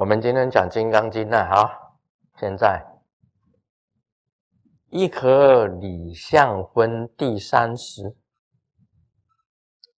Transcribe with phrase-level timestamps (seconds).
[0.00, 1.98] 我们今天讲《金刚经》呢，好，
[2.38, 2.82] 现在
[4.88, 8.16] 一合理相分第三十，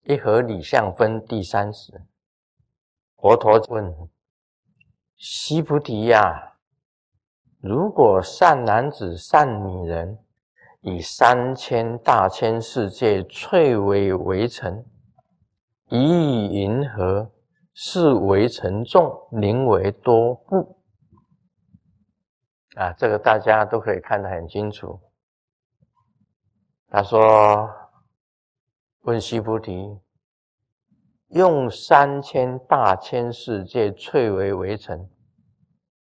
[0.03, 2.01] 一合理相分第三十。
[3.15, 3.95] 佛陀问
[5.15, 6.57] 西菩提呀，
[7.61, 10.19] 如果善男子、善女人
[10.81, 14.85] 以三千大千世界翠微为尘，
[15.87, 17.31] 以银河？
[17.75, 20.77] 是为沉重，宁为多不？
[22.75, 24.99] 啊，这个大家都可以看得很清楚。
[26.89, 27.67] 他说
[29.01, 29.99] ：“问须菩提，
[31.29, 35.09] 用三千大千世界翠微为尘。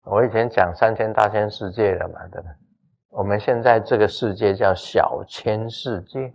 [0.03, 2.51] 我以前讲三千大千世界了嘛，对吧？
[3.09, 6.35] 我们现在这个世界叫小千世界，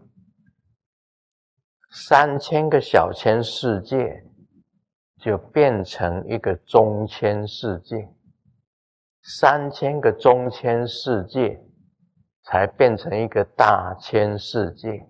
[1.91, 4.25] 三千个小千世界。”
[5.21, 8.09] 就变成一个中千世界，
[9.21, 11.63] 三千个中千世界
[12.43, 15.07] 才变成一个大千世界，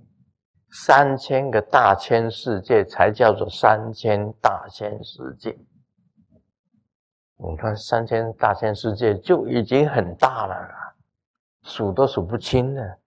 [0.69, 5.57] 三千个大千世界才叫做三千大千世界。
[7.37, 10.53] 你看三千大千世界就已经很大了，
[11.63, 12.99] 数都数不清了，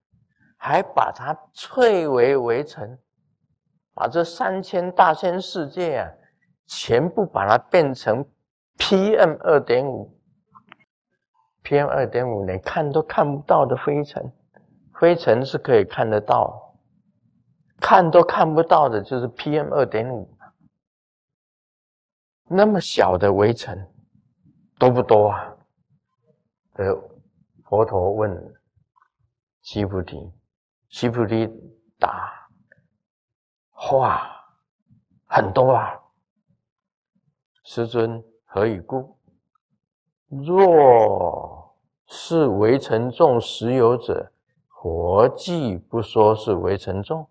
[0.56, 2.98] 还把它翠微围城，
[3.92, 6.10] 把这三千大千世界啊。
[6.66, 8.24] 全部把它变成
[8.78, 10.18] PM 二点五
[11.62, 14.32] ，PM 二点五连看都看不到的灰尘，
[14.92, 16.76] 灰尘是可以看得到，
[17.80, 20.36] 看都看不到的就是 PM 二点五，
[22.48, 23.90] 那么小的微尘
[24.78, 25.56] 多不多啊？
[26.74, 26.94] 呃，
[27.64, 28.54] 佛陀问
[29.62, 30.32] 西菩提，
[30.88, 31.46] 西菩提
[31.98, 32.48] 答：
[33.92, 34.28] 哇，
[35.26, 36.00] 很多啊。
[37.64, 39.16] 师尊何以故？
[40.28, 41.74] 若
[42.06, 44.30] 是为沉重实有者，
[44.68, 47.26] 佛既不说是为沉重，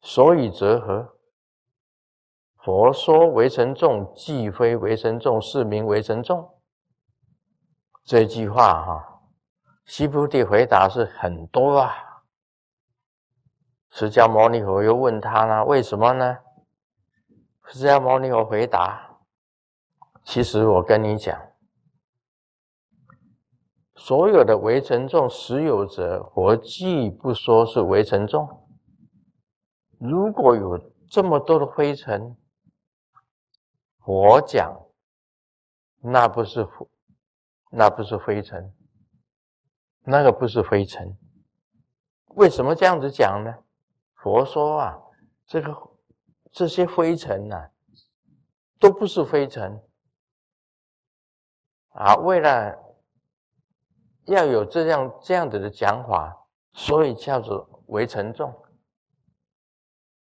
[0.00, 1.16] 所以则何？
[2.56, 6.48] 佛说为沉重，既非为沉重，是名为沉重。
[8.04, 9.22] 这句话哈，
[9.84, 12.22] 西菩提回答是很多啊。
[13.90, 16.38] 释迦牟尼佛又问他呢，为什么呢？
[17.68, 19.18] 释迦牟尼佛回答
[20.22, 21.36] ：“其实我跟你讲，
[23.96, 28.68] 所有的微尘众实有者，佛既不说是微尘众。
[29.98, 30.78] 如果有
[31.10, 32.36] 这么多的灰尘，
[33.98, 34.80] 佛讲
[36.00, 36.68] 那不是
[37.70, 38.72] 那不是灰尘，
[40.04, 41.18] 那个不是灰尘。
[42.36, 43.52] 为什么这样子讲呢？
[44.14, 44.98] 佛说啊，
[45.48, 45.76] 这个。”
[46.56, 47.68] 这些灰尘呢，
[48.80, 49.78] 都不是灰尘
[51.90, 52.14] 啊！
[52.14, 52.74] 为了
[54.24, 56.34] 要有这样这样子的讲法，
[56.72, 58.50] 所以叫做为沉重。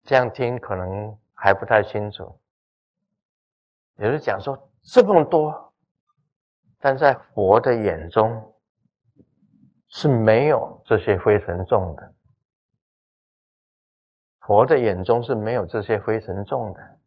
[0.05, 2.23] 这样听可能还不太清楚。
[3.97, 5.71] 有人讲说这么多，
[6.79, 8.55] 但在佛的眼中
[9.87, 12.12] 是没有这些灰尘重的。
[14.45, 16.99] 佛的眼中是没有这些灰尘重的。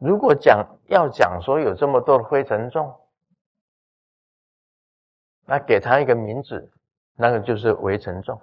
[0.00, 2.92] 如果讲要讲说有这么多的灰尘重，
[5.46, 6.72] 那给他一个名字，
[7.14, 8.40] 那个就是微尘重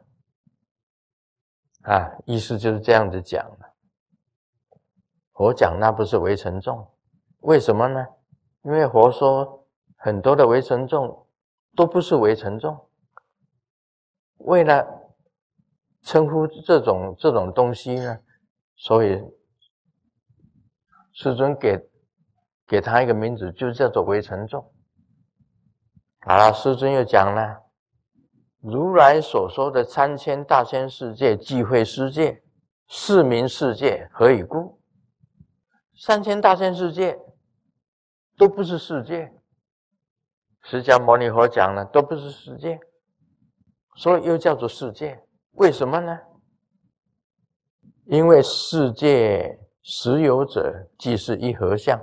[1.83, 3.69] 啊，意思就是这样子讲的。
[5.33, 6.89] 佛讲那不是微尘重，
[7.39, 8.07] 为什么呢？
[8.61, 9.67] 因为佛说
[9.97, 11.27] 很多的微尘重
[11.75, 12.89] 都不是微尘重，
[14.37, 15.06] 为了。
[16.03, 18.19] 称呼这种这种东西呢，
[18.75, 19.21] 所以
[21.11, 21.77] 师尊给
[22.65, 24.61] 给他一个名字，就叫做为尘众。
[26.21, 27.63] 好了，师尊又讲了，
[28.59, 32.43] 如来所说的三千大千世界、聚会世界、
[32.87, 34.81] 四名世界，何以故？
[35.95, 37.19] 三千大千世界
[38.37, 39.33] 都不是世界，
[40.61, 42.79] 释迦牟尼佛讲了，都不是世界，
[43.95, 45.26] 所以又叫做世界。
[45.57, 46.19] 为什么呢？
[48.05, 51.99] 因为世界实有者，即是一合相。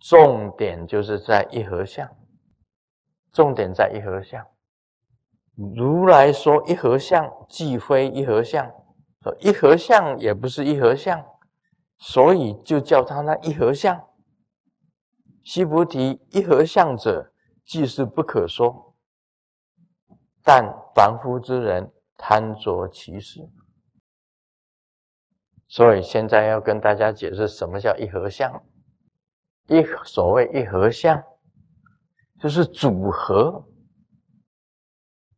[0.00, 2.08] 重点就是在一合相，
[3.32, 4.44] 重点在一合相。
[5.54, 8.68] 如来说一合相，既非一合相，
[9.20, 11.24] 说一合相也不是一合相，
[11.98, 14.08] 所以就叫他那一合相。
[15.44, 17.32] 须菩提，一合相者，
[17.64, 18.96] 即是不可说。
[20.42, 20.64] 但
[20.96, 21.92] 凡夫之人。
[22.24, 23.40] 贪着其事，
[25.66, 28.62] 所以现在要跟大家解释什么叫一合相。
[29.66, 31.20] 一所谓一合相，
[32.38, 33.64] 就是组合。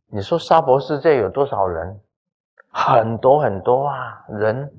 [0.08, 1.98] 你说沙婆世界有多少人？
[2.69, 4.70] 很多很多啊，人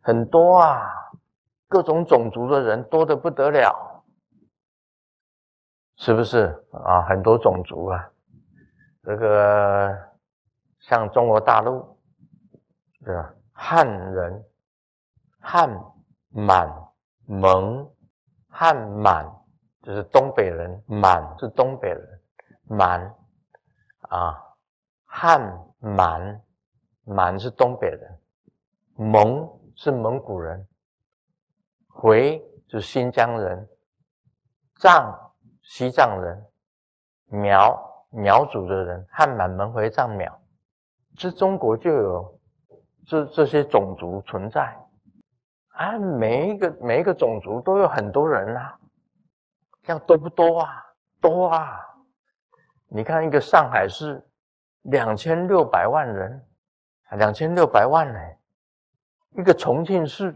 [0.00, 0.80] 很多啊，
[1.68, 4.04] 各种种族的人多的不得了，
[5.96, 7.02] 是不是啊？
[7.02, 8.10] 很多种族啊，
[9.04, 10.11] 这个
[10.82, 11.98] 像中国大陆，
[13.04, 13.34] 对吧？
[13.52, 14.44] 汉人、
[15.40, 15.68] 汉、
[16.28, 16.68] 满、
[17.24, 17.90] 蒙、
[18.48, 19.28] 汉满
[19.82, 22.20] 就是东北人，满是东北人，
[22.68, 23.14] 满
[24.02, 24.40] 啊，
[25.04, 25.40] 汉
[25.80, 26.40] 满。
[27.04, 28.20] 满是东北人，
[28.94, 30.68] 蒙是蒙古人，
[31.88, 33.68] 回是新疆人，
[34.76, 35.32] 藏
[35.64, 36.46] 西藏人，
[37.26, 40.41] 苗苗族的人，汉满蒙回藏苗，
[41.16, 42.40] 这中国就有
[43.06, 44.76] 这这些种族存在
[45.68, 48.78] 啊，每一个每一个种族都有很多人啊，
[49.82, 50.84] 这样多不多啊？
[51.20, 51.80] 多啊！
[52.88, 54.24] 你看一个上海市，
[54.82, 56.44] 两千六百万人。
[57.18, 58.18] 两千六百万呢，
[59.36, 60.34] 一个重庆市，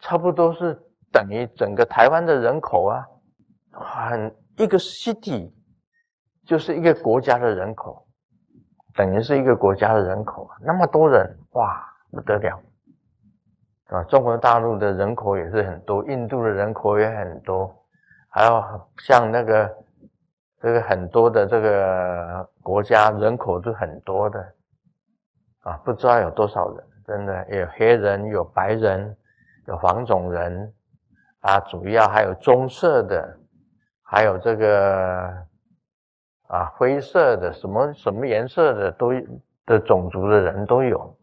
[0.00, 0.74] 差不多是
[1.12, 3.06] 等于整个台湾的人口啊，
[3.70, 5.52] 很一个 city
[6.44, 8.04] 就是一个国家的人口，
[8.94, 12.60] 等于是一个国家的人口，那么多人哇，不得了
[13.88, 14.02] 啊！
[14.04, 17.74] 中国大陆的人口也是很多，印度的人口也很多，
[18.28, 18.62] 还有
[18.98, 19.76] 像那个
[20.60, 24.54] 这个很多的这个国家人口是很多的。
[25.62, 29.14] 啊，不知道有多少人，真的有黑人，有白人，
[29.66, 30.72] 有黄种人，
[31.40, 33.36] 啊，主要还有棕色的，
[34.02, 35.30] 还有这个
[36.50, 39.12] 啊灰色的，什么什么颜色的都
[39.64, 41.16] 的种族的人都有，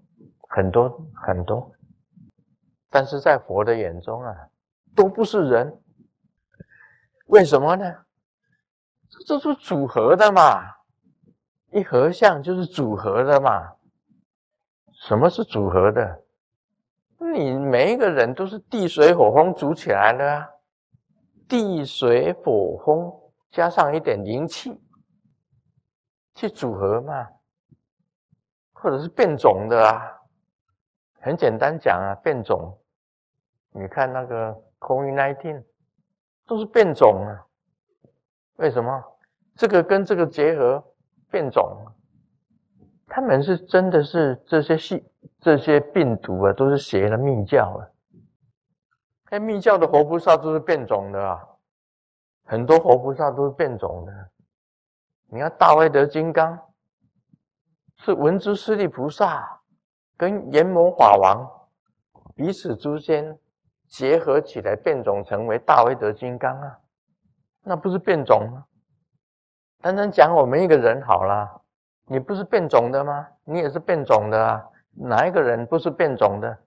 [0.48, 1.70] 很多很多，
[2.90, 4.34] 但是在佛的眼中啊，
[4.96, 5.78] 都不是人，
[7.26, 7.94] 为什么呢？
[9.10, 10.62] 这这是组合的嘛，
[11.72, 13.74] 一合相就是组合的嘛。
[14.94, 16.24] 什么是组合的？
[17.34, 20.50] 你每一个人都是地水火风组起来的啊，
[21.50, 23.14] 地水火风
[23.52, 24.80] 加上一点灵气
[26.38, 27.28] 去组合嘛，
[28.72, 30.14] 或者是变种的啊。
[31.20, 32.78] 很简单讲啊，变种。
[33.72, 35.64] 你看那个 COVID-19
[36.46, 37.44] 都是变种啊，
[38.58, 39.04] 为什么？
[39.56, 40.84] 这个跟这个结合
[41.32, 41.76] 变种。
[43.08, 45.04] 他们是真的是这些细
[45.40, 47.82] 这些病毒啊，都是邪了密教啊。
[49.32, 51.48] 那密教的活菩萨都是变种的啊，
[52.46, 54.30] 很多活菩萨都是变种的。
[55.30, 56.58] 你看大威德金刚
[57.98, 59.62] 是文殊师利菩萨
[60.16, 61.46] 跟阎魔法王
[62.36, 63.38] 彼此之间
[63.88, 66.80] 结合起来变种成为大威德金刚啊，
[67.64, 68.66] 那不是变种吗？
[69.82, 71.62] 单单讲我们一个人好了。
[72.10, 73.28] 你不是变种的吗？
[73.44, 74.66] 你也是变种的啊！
[74.94, 76.58] 哪一个人不是变种的？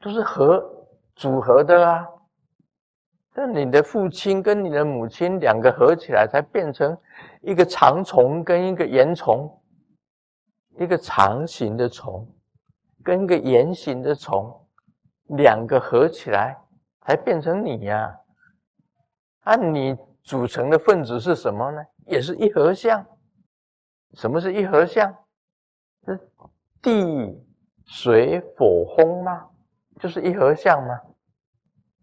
[0.00, 0.62] 都是合
[1.16, 2.06] 组合的啊！
[3.36, 6.96] 那你的父亲跟你的母亲两个合起来，才变成
[7.42, 9.50] 一个长虫跟一个圆虫，
[10.78, 12.26] 一个长形的虫
[13.02, 14.54] 跟一个圆形的虫，
[15.36, 16.56] 两个合起来
[17.02, 18.16] 才变成你呀！
[19.40, 21.84] 啊，你组成的分子是什么呢？
[22.06, 23.04] 也是一合相。
[24.12, 25.12] 什么是一合相？
[26.06, 26.20] 是
[26.80, 27.44] 地
[27.84, 29.44] 水火风吗？
[29.98, 31.00] 就是一合相吗？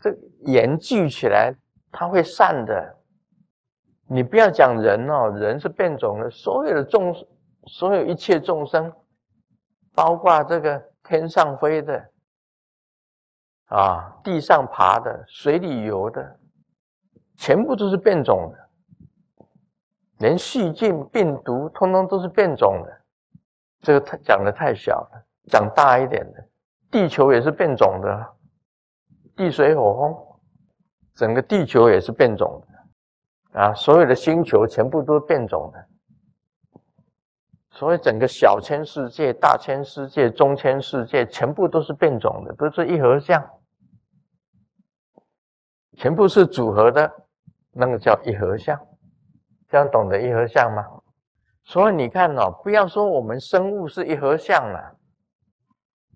[0.01, 1.55] 这盐聚起来，
[1.91, 2.97] 它会散的。
[4.07, 7.15] 你不要讲人哦，人是变种的，所有的众，
[7.67, 8.91] 所有一切众生，
[9.93, 12.09] 包括这个天上飞的，
[13.67, 16.39] 啊，地上爬的，水里游的，
[17.37, 19.45] 全部都是变种的。
[20.17, 23.01] 连细菌、病毒，通通都是变种的。
[23.81, 26.47] 这个太讲的太小了，讲大一点的，
[26.91, 28.33] 地球也是变种的，
[29.41, 30.15] 地水火风，
[31.15, 32.63] 整个地球也是变种
[33.51, 33.73] 的啊！
[33.73, 36.79] 所有的星球全部都是变种的，
[37.71, 43.43] 所以整个小千世界、大千世界、中千世界，全部都是变种的，都是一合相，
[45.97, 47.11] 全部是组合的，
[47.71, 48.79] 那个叫一合相。
[49.67, 50.85] 这样懂得一合相吗？
[51.63, 54.97] 所以你看哦，不要说我们生物是一合相了，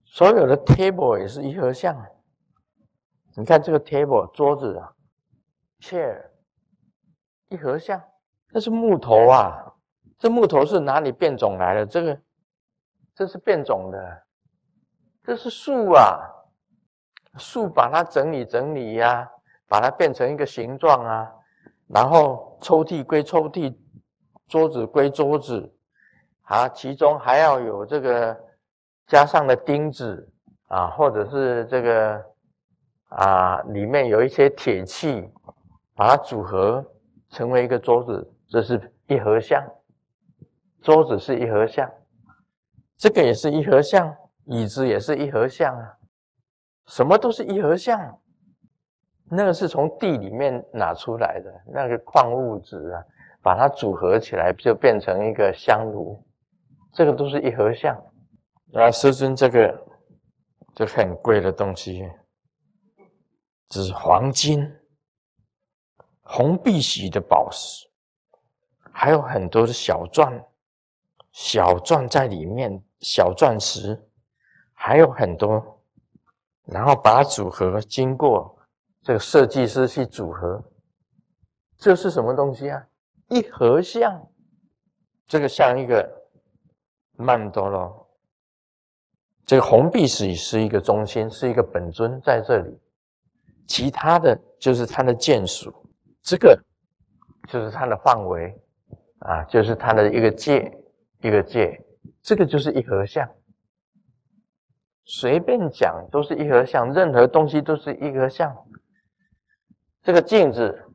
[0.03, 1.99] 所有的 table 也是一合相。
[3.37, 4.93] 你看这个 table 桌子啊
[5.81, 6.23] ，chair
[7.49, 8.01] 一合相，
[8.49, 9.73] 这是木头啊，
[10.17, 11.85] 这木头是哪里变种来的？
[11.85, 12.21] 这个
[13.13, 14.23] 这是变种的，
[15.21, 16.17] 这是树啊，
[17.37, 19.29] 树把它整理整理呀，
[19.67, 21.31] 把它变成一个形状啊，
[21.87, 23.75] 然后抽屉归抽屉，
[24.47, 25.75] 桌子归桌子，
[26.43, 28.37] 啊，其中还要有这个
[29.07, 30.31] 加上的钉子
[30.67, 32.25] 啊，或者是这个
[33.17, 35.29] 啊，里面有一些铁器，
[35.95, 36.85] 把它组合
[37.29, 39.63] 成为一个桌子，这是一合相。
[40.81, 41.89] 桌子是一合相，
[42.97, 45.97] 这个也是一合相，椅子也是一合相啊，
[46.87, 48.19] 什么都是一合相。
[49.27, 53.03] 那个是从地里面拿出来的那个矿物质啊，
[53.41, 56.21] 把它组合起来就变成一个香炉，
[56.93, 57.95] 这个都是一合相。
[58.73, 59.75] 啊，师尊这个
[60.75, 62.07] 就很贵的东西，
[63.69, 64.71] 这是黄金、
[66.21, 67.87] 红碧玺的宝石，
[68.91, 70.45] 还有很多的小钻。
[71.31, 74.01] 小钻在里面，小钻石
[74.73, 75.81] 还有很多，
[76.63, 78.57] 然后把它组合，经过
[79.01, 80.63] 这个设计师去组合，
[81.77, 82.87] 这是什么东西啊？
[83.27, 84.25] 一合相，
[85.27, 86.09] 这个像一个
[87.17, 88.09] 曼多罗，
[89.45, 92.79] 这个红碧玺是一个中心，是一个本尊在这里，
[93.67, 95.73] 其他的就是它的建属，
[96.21, 96.57] 这个
[97.47, 98.55] 就是它的范围
[99.19, 100.81] 啊，就是它的一个界。
[101.21, 101.83] 一个界，
[102.21, 103.27] 这个就是一合相。
[105.05, 108.55] 随便讲都是一合相，任何东西都是一合相。
[110.03, 110.85] 这个镜子，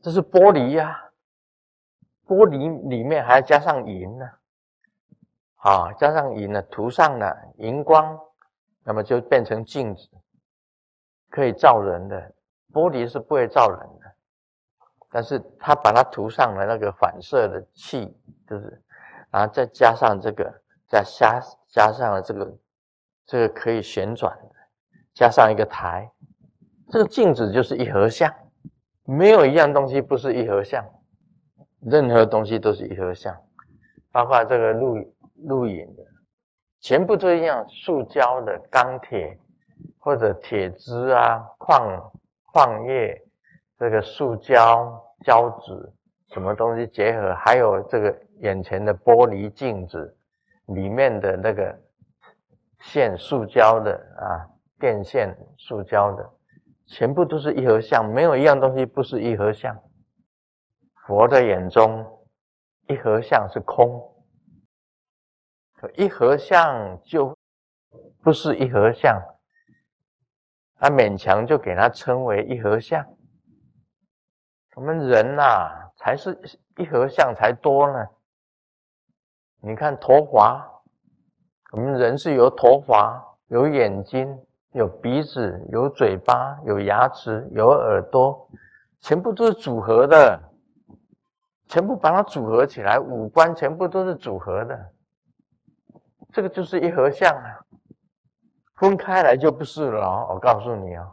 [0.00, 0.96] 这是玻璃呀，
[2.28, 4.26] 玻璃里面还要加上银呢，
[5.56, 8.16] 啊，加上银呢，涂上了荧光，
[8.84, 10.08] 那么就变成镜子，
[11.30, 12.34] 可以照人的。
[12.72, 14.12] 玻璃是不会照人的。
[15.12, 18.80] 但是他把它涂上了那个反射的气，就是，
[19.30, 20.44] 然后再加上这个，
[20.88, 22.56] 再加加上了这个，
[23.26, 24.54] 这个可以旋转的，
[25.12, 26.08] 加上一个台，
[26.90, 28.32] 这个镜子就是一合相，
[29.04, 30.84] 没有一样东西不是一合相，
[31.80, 33.36] 任何东西都是一合相，
[34.12, 36.04] 包括这个录录影的，
[36.80, 39.36] 全部都一样，塑胶的、钢铁
[40.00, 42.10] 或者铁枝啊、矿
[42.46, 43.24] 矿业。
[43.78, 45.72] 这个塑胶胶纸
[46.34, 50.18] 什么东西结合，还有这个眼前的玻璃镜子
[50.66, 51.74] 里面的那个
[52.80, 54.44] 线，塑胶的啊，
[54.78, 56.30] 电线塑胶的，
[56.88, 59.74] 全部都是一合相，没有一样东西不是一合相。
[61.06, 62.06] 佛的眼中，
[62.86, 63.98] 一合相是空，
[65.96, 67.34] 一合相就
[68.22, 69.18] 不是一合相，
[70.80, 73.06] 他勉强就给他称为一合相。
[74.74, 76.34] 我们人呐，才是
[76.78, 78.06] 一合相才多呢。
[79.60, 80.66] 你看头发，
[81.72, 84.34] 我们人是有头发、有眼睛、
[84.72, 88.48] 有鼻子、有嘴巴、有牙齿、有耳朵，
[89.00, 90.40] 全部都是组合的，
[91.68, 94.92] 全部把它组合起来，五官全部都是组合的。
[96.32, 97.60] 这个就是一合相啊，
[98.80, 100.26] 分开来就不是了。
[100.30, 101.06] 我告诉你啊。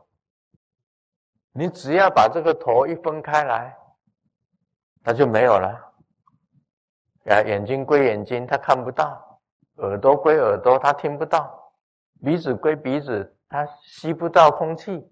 [1.51, 3.75] 你只要把这个头一分开来，
[5.03, 5.67] 它就没有了。
[7.25, 9.05] 啊，眼睛归眼睛，它看不到；
[9.83, 11.41] 耳朵归耳朵，它听不到；
[12.23, 15.05] 鼻子归鼻子，它吸不到空气。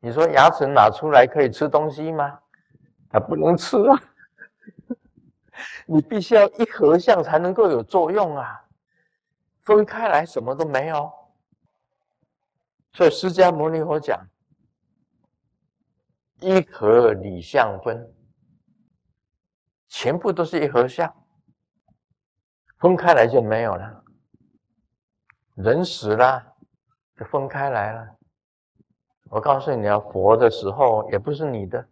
[0.00, 2.38] 你说牙齿拿出来可以吃东西吗？
[3.08, 3.98] 它不能吃啊！
[5.86, 8.62] 你必须要一合相才能够有作用啊，
[9.62, 11.10] 分开来什么都没有。
[12.92, 14.26] 所以释迦牟尼佛讲。
[16.42, 18.14] 一合理相分，
[19.88, 21.14] 全部都是一合相，
[22.78, 24.04] 分开来就没有了。
[25.56, 26.56] 人死了，
[27.18, 28.16] 就分开来了。
[29.24, 31.86] 我告诉你要佛的时候也不是你的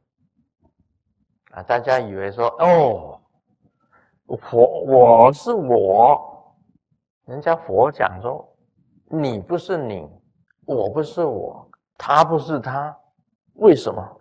[1.50, 1.62] 啊！
[1.62, 3.20] 大家以为说哦，
[4.40, 6.56] 佛我是我，
[7.26, 8.56] 人家佛讲说，
[9.10, 10.08] 你不是你，
[10.68, 12.94] 我不是我，他不是他，
[13.54, 14.20] 为什么？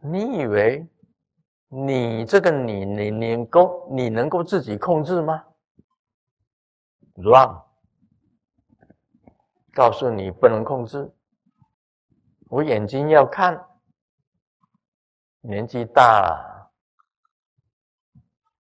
[0.00, 0.88] 你以为
[1.68, 5.44] 你这个你你你够你能够自己控制吗
[7.16, 7.64] ？Wrong，
[9.74, 11.14] 告诉你不能控制。
[12.48, 13.62] 我眼睛要看，
[15.42, 16.72] 年纪大了，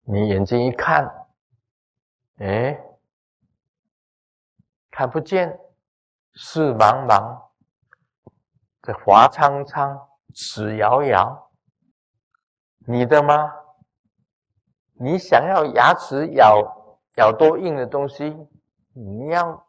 [0.04, 1.26] 你眼睛一看，
[2.38, 2.82] 哎，
[4.90, 5.58] 看不见，
[6.42, 7.38] 视茫茫，
[8.80, 10.06] 这华苍苍。
[10.32, 11.50] 齿摇摇，
[12.86, 13.52] 你的吗？
[14.94, 18.34] 你想要牙齿咬咬多硬的东西，
[18.94, 19.66] 你要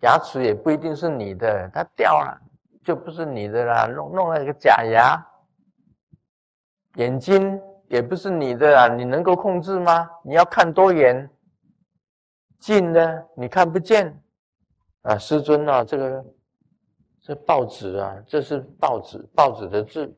[0.00, 2.38] 牙齿也不一定是你的，它掉了，
[2.84, 5.24] 就不是你的啦，弄弄了一个假牙，
[6.96, 10.10] 眼睛也不是你的啦，你能够控制吗？
[10.24, 11.30] 你要看多远？
[12.58, 14.20] 近的你看不见
[15.04, 16.24] 啊，师尊啊，这个
[17.22, 20.14] 这报纸啊，这是报纸，报纸的字，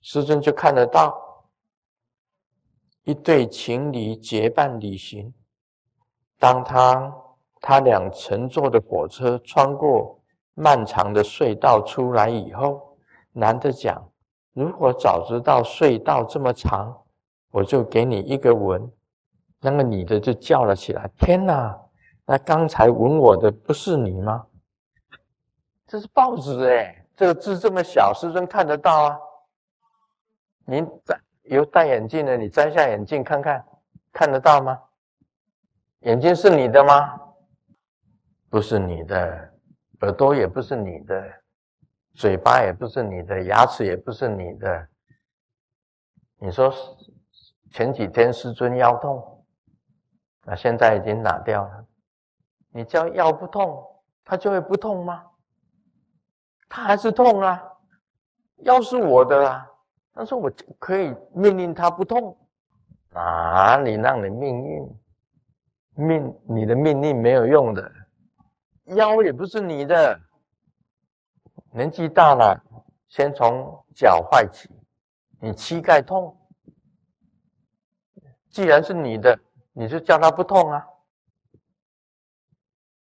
[0.00, 1.16] 师尊就看得到。
[3.04, 5.34] 一对情侣结伴旅行，
[6.38, 7.12] 当他
[7.60, 10.20] 他俩乘坐的火车穿过
[10.54, 12.96] 漫长的隧道出来以后，
[13.32, 14.08] 男的讲
[14.54, 16.96] ：“如果早知道隧道这么长，
[17.50, 18.88] 我就给你一个吻。”
[19.58, 21.76] 那个女的就叫了起来：“天哪！
[22.24, 24.46] 那刚才吻我的不是你吗？”
[25.86, 29.18] 这是报纸哎，这个字这么小，师尊看得到啊。
[30.64, 31.18] 您在。
[31.46, 33.66] 有戴眼镜的，你摘下眼镜看看，
[34.12, 34.80] 看得到吗？
[36.02, 37.20] 眼睛是你的吗？
[38.48, 39.52] 不是你的，
[40.02, 41.42] 耳朵也不是你的，
[42.14, 44.88] 嘴巴也不是你的，牙齿也不是你的。
[46.38, 46.72] 你说
[47.72, 49.44] 前几天师尊腰痛，
[50.44, 51.84] 那现在已经拿掉了。
[52.72, 53.84] 你叫腰不痛，
[54.24, 55.24] 它就会不痛吗？
[56.68, 57.62] 它还是痛啊，
[58.64, 59.68] 腰是我的啊。
[60.14, 62.36] 但是：“我可以命令它不痛，
[63.14, 64.98] 哪里让你命令？
[65.94, 67.90] 命你的命令没有用的，
[68.84, 70.20] 腰也不是你的。
[71.70, 72.62] 年纪大了，
[73.08, 74.68] 先从脚坏起。
[75.40, 76.36] 你膝盖痛，
[78.50, 79.38] 既然是你的，
[79.72, 80.86] 你就叫它不痛啊。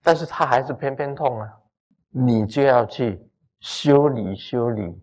[0.03, 1.53] 但是他还是偏偏痛啊，
[2.10, 3.22] 你就要去
[3.60, 5.00] 修理修理。”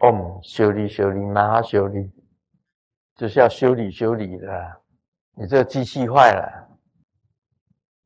[0.00, 2.12] 哦，修理修理，拿修理，
[3.14, 4.82] 就是要修理修理的。
[5.34, 6.78] 你这个机器坏了，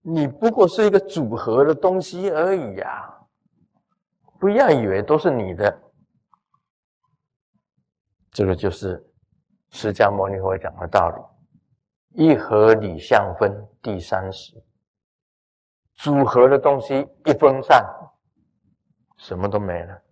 [0.01, 3.13] 你不过是一个组合的东西而已呀！
[4.39, 5.81] 不要以为都是你的。
[8.31, 9.05] 这个就是
[9.71, 13.53] 释迦牟尼佛讲的道理：一合理相分
[13.83, 14.55] 第三十，
[16.03, 17.85] 组合的东西一分散，
[19.19, 20.03] 什么都没了。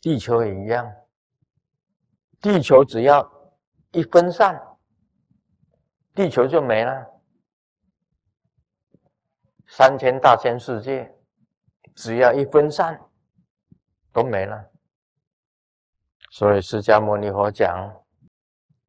[0.00, 0.88] 地球也一样，
[2.40, 3.28] 地球只要
[3.90, 4.56] 一分散，
[6.14, 7.04] 地球就没了。
[9.66, 11.12] 三千大千世界，
[11.96, 12.96] 只要一分散，
[14.12, 14.70] 都没了。
[16.30, 17.92] 所以释迦牟尼佛讲：“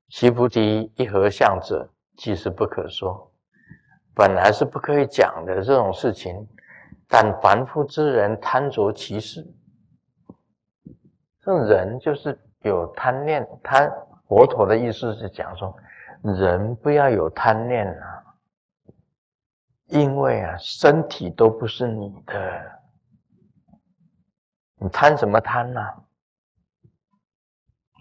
[0.09, 3.25] 须菩提，一合相者，即是不可说。”
[4.19, 6.45] 本来是不可以讲的这种事情，
[7.07, 9.47] 但凡夫之人贪着其事。
[11.39, 13.89] 这人就是有贪念，贪
[14.27, 15.73] 佛陀的意思是讲说，
[16.21, 18.35] 人不要有贪念啊，
[19.85, 22.81] 因为啊，身体都不是你的，
[24.79, 25.81] 你贪什么贪呢？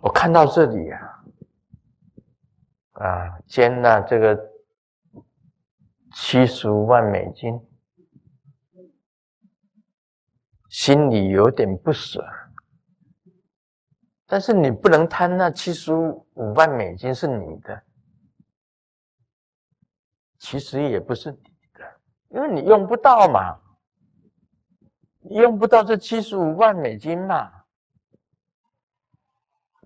[0.03, 1.23] 我看到这里啊，
[2.95, 4.37] 啊，捐了这个
[6.21, 7.59] 七十五万美金，
[10.69, 12.23] 心里有点不舍。
[14.27, 17.83] 但是你不能贪那七十五万美金是你的，
[20.39, 21.39] 其实也不是你
[21.73, 22.01] 的，
[22.31, 23.61] 因为你用不到嘛，
[25.31, 27.65] 用不到这七十五万美金嘛。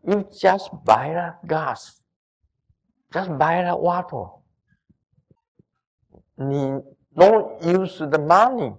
[0.02, 1.98] You just buy the gas,
[3.10, 4.41] just buy the water.
[6.34, 6.72] 你
[7.14, 8.76] don't use the money，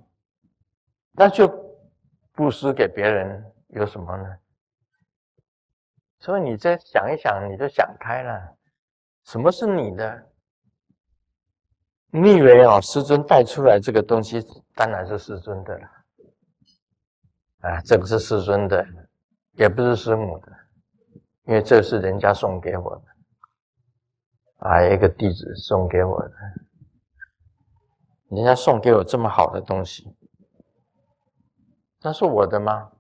[1.11, 1.47] 那就
[2.33, 4.37] 布施给别人有什么呢？
[6.19, 8.55] 所以你再想一想，你就想开了。
[9.25, 10.29] 什么是你的？
[12.11, 14.39] 你以为哦，师尊带出来这个东西，
[14.75, 15.87] 当然是师尊的了。
[17.61, 18.85] 啊，这不是师尊的，
[19.53, 20.51] 也不是师母的，
[21.45, 23.03] 因为这是人家送给我的。
[24.67, 26.35] 啊，一个弟子送给我的，
[28.35, 30.15] 人家送给我这么好的东西，
[32.01, 32.91] 那是我的吗？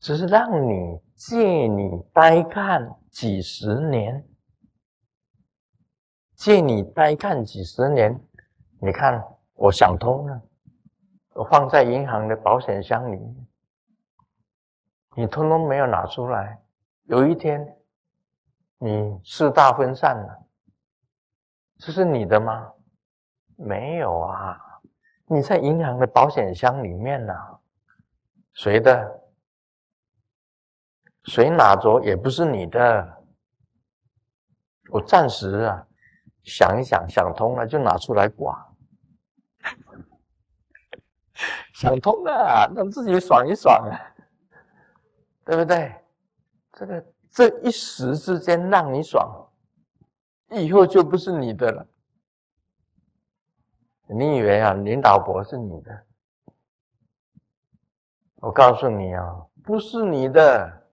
[0.00, 4.26] 只是让你借你呆看几十年，
[6.34, 8.18] 借你呆看几十年，
[8.80, 9.22] 你看
[9.54, 10.42] 我想通了，
[11.34, 13.46] 我放在银行的保险箱里面，
[15.16, 16.62] 你通通没有拿出来。
[17.04, 17.76] 有一天，
[18.78, 20.46] 你四大分散了，
[21.78, 22.72] 这是你的吗？
[23.60, 24.56] 没有啊，
[25.26, 27.34] 你在银行的保险箱里面呢，
[28.52, 29.20] 谁的？
[31.24, 33.24] 谁拿着也不是你的，
[34.90, 35.86] 我暂时啊
[36.44, 38.56] 想一想，想通了就拿出来刮。
[41.74, 43.98] 想通了，让自己爽一爽啊，
[45.44, 45.94] 对不对？
[46.72, 49.28] 这个这一时之间让你爽，
[50.50, 51.86] 以后就不是你的了。
[54.10, 56.04] 你以为啊，你老婆是你的？
[58.36, 60.88] 我告诉你啊，不是你的。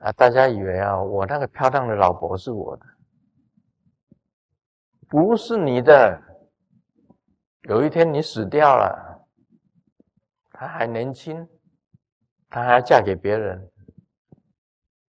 [0.00, 2.84] 啊，大家以为啊，我那个漂亮的老婆是我的，
[5.08, 6.20] 不是你的。
[7.62, 9.26] 有一天你死掉了，
[10.50, 11.48] 她还年轻，
[12.50, 13.70] 她还要嫁给别人。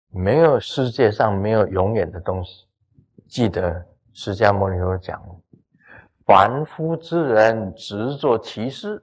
[0.09, 2.69] 没有世界上没有永远的东西。
[3.27, 5.25] 记得释迦牟尼佛讲：
[6.27, 9.03] 凡夫之人执着其事，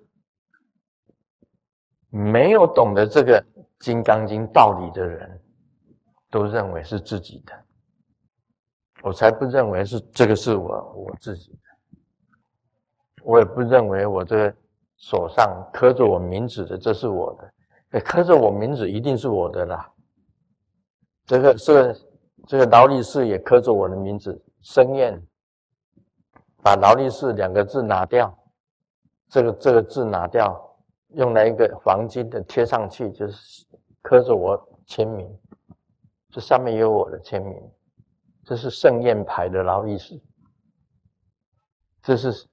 [2.10, 3.39] 没有懂得这个
[3.79, 5.39] 《金刚经》道理的人，
[6.29, 7.53] 都认为是自己的。
[9.03, 11.60] 我才不认为是这个是我我自己的。
[13.23, 14.55] 我也不认为我这个
[14.97, 17.99] 手上刻着我名字的，这是我的。
[18.01, 19.91] 刻着我名字一定是我的啦。
[21.25, 21.95] 这个是
[22.47, 25.21] 这个劳力士也刻着我的名字，生燕。
[26.63, 28.38] 把劳力士两个字拿掉，
[29.30, 30.78] 这个这个字拿掉，
[31.15, 33.65] 用来一个黄金的贴上去，就是
[34.02, 35.30] 刻着我签名。
[36.30, 37.58] 这上面有我的签名。
[38.43, 40.21] 这是盛宴牌的劳力士。
[42.02, 42.47] 这是。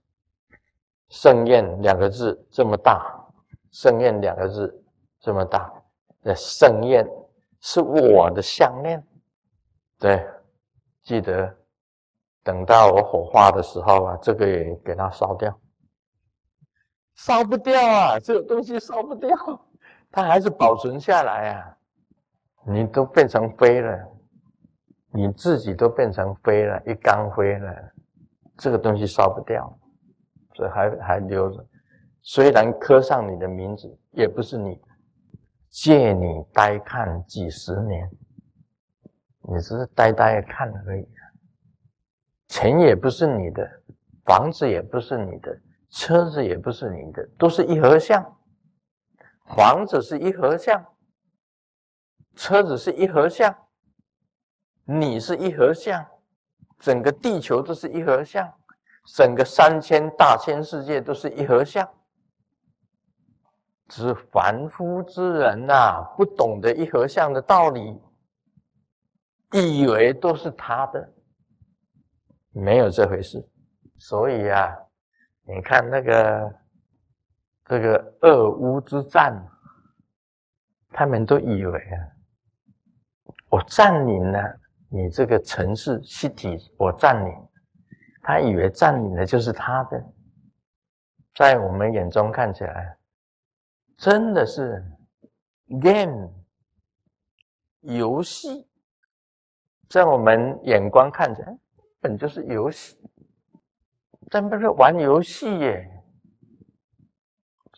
[1.10, 3.26] 盛宴两个字这么大，
[3.70, 4.84] 盛宴两个字
[5.18, 5.72] 这么大，
[6.20, 7.08] 那盛宴
[7.60, 9.02] 是我的项链，
[9.98, 10.22] 对，
[11.02, 11.56] 记得
[12.48, 15.54] 等到我火化的时候啊，这个也给它烧掉，
[17.14, 19.36] 烧不掉啊，这个东西烧不掉，
[20.10, 21.76] 它还是保存下来啊。
[22.66, 24.02] 你都变成灰了，
[25.12, 27.70] 你自己都变成灰了，一缸灰了，
[28.56, 29.78] 这个东西烧不掉。
[30.54, 31.62] 所以还还留着，
[32.22, 34.80] 虽然刻上你的名字，也不是你
[35.68, 38.10] 借你呆看几十年，
[39.42, 41.06] 你只是呆呆看而已。
[42.48, 43.66] 钱也不是你的，
[44.24, 48.22] 房子也不是你的，车子也不是你的，都是一合相。
[49.56, 50.84] 房子是一合相，
[52.34, 53.54] 车子是一合相，
[54.84, 56.04] 你是一合相，
[56.78, 58.52] 整个地球都是一合相。
[59.14, 61.88] 整个三千大千世界都是一合相，
[63.88, 67.98] 只是凡夫之人呐，不懂得一合相的道理，
[69.52, 71.10] 以为都是他的，
[72.58, 73.46] 没有这回事。
[73.98, 74.76] 所以啊，
[75.42, 76.54] 你看那个
[77.64, 79.34] 这个俄乌之战，
[80.90, 81.96] 他们都以为啊，
[83.50, 87.48] 我占领了你这个城市 city，我占领。
[88.20, 90.04] 他以为占领的就是他的，
[91.34, 92.98] 在我们眼中看起来，
[93.96, 94.84] 真的是
[95.80, 96.30] game
[97.80, 98.68] 游戏，
[99.88, 101.58] 在我们眼光看起来，
[102.00, 102.96] 本就是游戏，
[104.30, 106.02] 真不是玩游戏耶，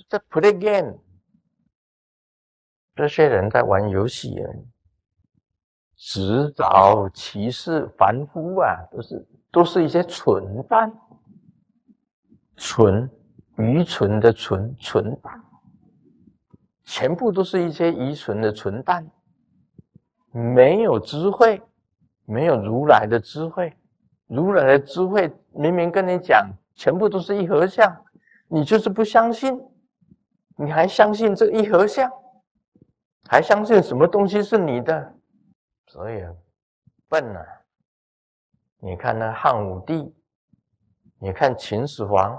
[0.09, 0.99] 在 play game，
[2.95, 4.47] 这些人在玩游戏耶，
[5.97, 9.27] 执着歧视凡夫啊，都是。
[9.53, 10.97] 都是一些蠢蛋，
[12.55, 13.11] 蠢，
[13.57, 15.43] 愚蠢的蠢，蠢蛋，
[16.85, 19.11] 全部都是一些愚蠢的蠢蛋，
[20.31, 21.61] 没有智慧，
[22.27, 23.77] 没有如来的智慧，
[24.31, 28.05] 如来的智慧明明跟你讲，全部都是一合相，
[28.47, 29.61] 你就是不相信，
[30.57, 32.09] 你还相信这一合相，
[33.29, 35.15] 还相信什么东西是你的，
[35.89, 36.25] 所以
[37.09, 37.45] 笨啊。
[38.79, 40.15] 你看那汉武帝，
[41.19, 42.39] 你看秦始皇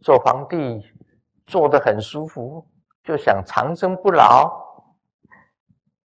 [0.00, 0.84] 做皇帝
[1.46, 2.66] 做的很舒服，
[3.04, 4.60] 就想长生不老。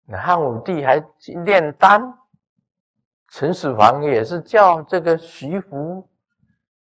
[0.07, 1.05] 那汉武帝还
[1.45, 2.19] 炼丹，
[3.35, 6.09] 秦始皇也是叫这个徐福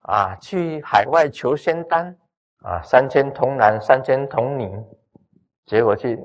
[0.00, 2.14] 啊去海外求仙丹
[2.60, 4.70] 啊，三千童男三千童女，
[5.64, 6.20] 结果去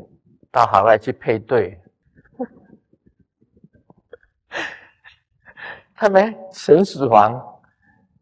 [0.52, 1.82] 到海外去配对。
[5.96, 6.38] 看没？
[6.52, 7.42] 秦始皇，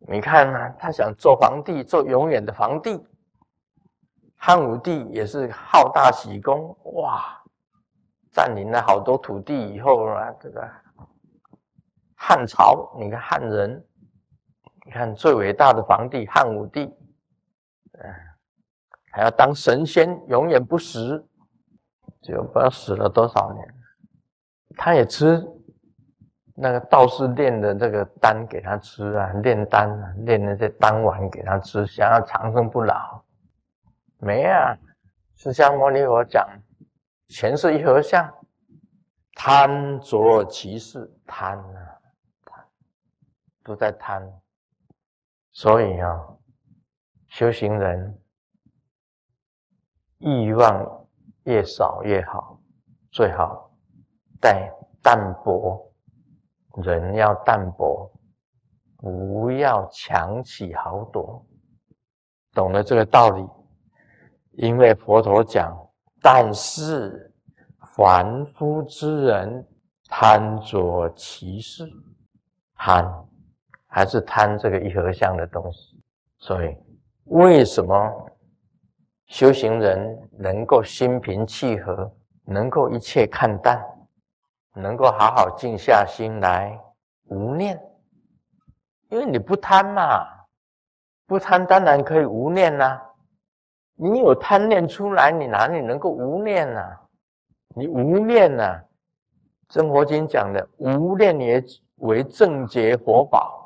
[0.07, 3.03] 你看啊，他想做皇帝，做永远的皇帝。
[4.35, 7.41] 汉武帝也是好大喜功，哇，
[8.31, 10.69] 占领了好多土地以后啊，这个
[12.27, 13.85] 汉朝，你看汉人，
[14.83, 16.85] 你看最伟大的皇帝汉武帝，
[17.99, 18.11] 嗯，
[19.11, 21.23] 还要当神仙，永远不死，
[22.23, 23.75] 就不知道死了多少年，
[24.75, 25.39] 他也吃。
[26.57, 33.23] 那个道士炼的这个丹给他吃啊，炼丹啊，炼那些丹丸给他吃，想要长生不老，
[34.17, 34.75] 没啊。
[35.35, 36.47] 释迦牟尼佛讲，
[37.27, 38.33] 前世一合相，
[39.35, 41.94] 贪着其事，贪啊，
[43.65, 44.21] 都在贪。
[45.51, 46.37] 所以啊，
[47.27, 48.21] 修行人
[50.19, 51.07] 欲望
[51.43, 52.61] 越少越好，
[53.11, 53.69] 最好
[54.39, 55.81] 带淡泊。
[56.83, 58.11] 人要淡泊，
[58.97, 61.45] 不要强起豪夺。
[62.51, 63.47] 懂了这个道理，
[64.51, 65.73] 因为佛陀讲，
[66.21, 67.33] 但是
[67.95, 69.65] 凡夫之人
[70.09, 71.89] 贪着其事，
[72.75, 73.05] 贪
[73.95, 75.97] 还是贪这个一合相的东西。
[76.39, 76.77] 所以，
[77.27, 78.29] 为什么
[79.27, 82.11] 修行人能够心平气和，
[82.43, 83.81] 能够一切看淡？
[84.73, 86.77] 能够好好静下心来
[87.29, 87.81] 无念，
[89.07, 90.27] 因为你不贪嘛，
[91.25, 93.01] 不贪当然可以无念呐。
[93.95, 96.81] 你有贪念出来，你哪里能够无念呢？
[97.73, 98.77] 你无念呐，
[99.69, 101.63] 真佛经讲的无念也
[101.99, 103.64] 为正觉活宝，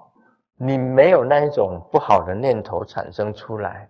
[0.62, 3.90] 你没有那一种不好的念头产生出来，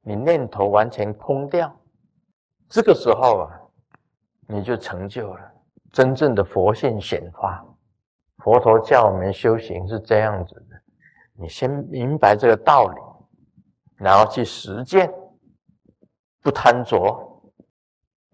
[0.00, 1.72] 你念头完全空掉，
[2.68, 3.60] 这个时候啊，
[4.48, 5.52] 你就成就了。
[5.92, 7.64] 真正的佛性显化，
[8.38, 10.76] 佛陀教我们修行是这样子的：
[11.34, 13.00] 你先明白这个道理，
[13.96, 15.12] 然后去实践，
[16.42, 17.28] 不贪着。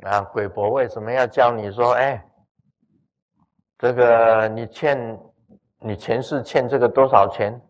[0.05, 1.93] 啊，鬼伯为什么要教你说？
[1.93, 2.25] 哎，
[3.77, 5.21] 这个你欠，
[5.81, 7.61] 你前世欠这个多少钱？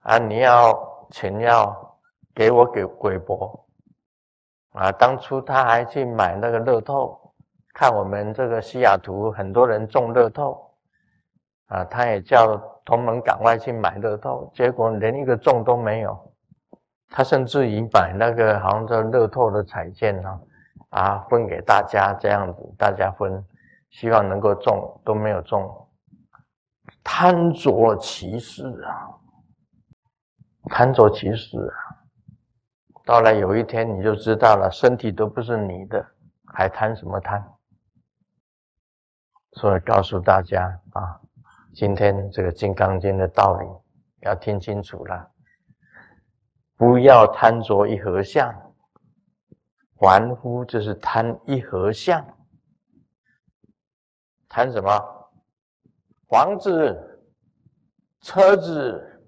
[0.00, 1.96] 啊，你要钱要
[2.34, 3.66] 给我给鬼伯。
[4.72, 7.20] 啊，当初他还去买那个乐透。
[7.72, 10.70] 看我们这个西雅图很多人中乐透，
[11.66, 16.16] 啊，他也叫同门赶快去买乐透，结果连一个中都没有。
[17.08, 20.40] 他甚至于买那个好像叫乐透的彩券呢，
[20.90, 23.44] 啊，分给大家这样子，大家分，
[23.90, 25.83] 希望能够中，都没有中。
[27.02, 29.08] 贪着其事啊，
[30.70, 31.76] 贪着其事啊，
[33.04, 36.04] 到了有一天你就知道了，身体都不是你的，
[36.46, 37.42] 还贪什么贪？
[39.52, 41.20] 所以告诉大家啊，
[41.74, 43.66] 今天这个《金刚经》的道理
[44.20, 45.30] 要听清楚了，
[46.76, 48.52] 不要贪着一合相，
[50.00, 52.26] 凡夫就是贪一合相，
[54.48, 55.13] 贪什么？
[56.34, 57.22] 房子、
[58.20, 59.22] 车子，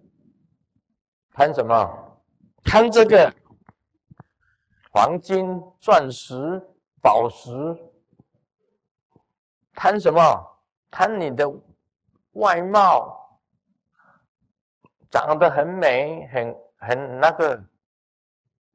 [1.35, 2.21] 贪什么？
[2.65, 3.33] 贪这个
[4.91, 6.61] 黄金、钻石、
[7.01, 7.53] 宝石。
[9.73, 10.21] 贪什么？
[10.91, 11.49] 贪你的
[12.33, 13.39] 外貌，
[15.09, 17.63] 长得很美，很很那个，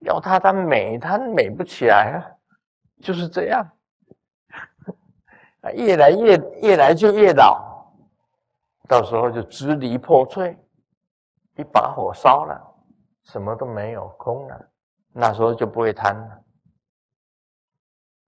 [0.06, 2.32] 要她她美，她美不起来啊，
[3.02, 3.70] 就是这样，
[5.64, 7.71] 啊，越来越越来就越老，
[8.92, 10.60] 到时候就支离破碎，
[11.56, 12.62] 一把火烧了，
[13.24, 14.70] 什么都没有，空了，
[15.14, 16.44] 那时候就不会贪了，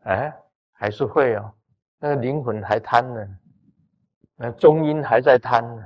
[0.04, 0.34] 哎，
[0.72, 1.54] 还是会哦。
[2.00, 3.28] 那个灵魂还贪呢，
[4.38, 5.84] 那中阴还在贪呢，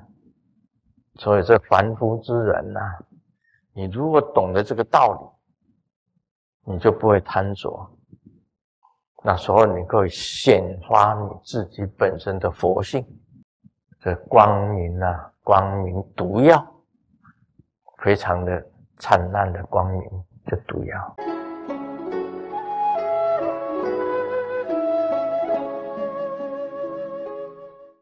[1.16, 2.80] 所以这凡夫之人呐，
[3.74, 5.12] 你如果懂得这个道
[6.64, 7.92] 理，你就不会贪着。
[9.24, 13.04] 那时候你可以显发你自己本身的佛性，
[14.16, 16.66] 光明啊，光明毒药，
[17.98, 18.66] 非常的
[19.00, 20.02] 灿烂的光明，
[20.46, 21.16] 这毒药。